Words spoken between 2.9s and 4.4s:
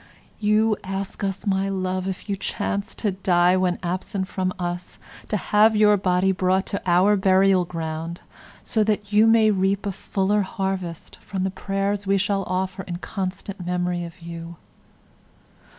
to die when absent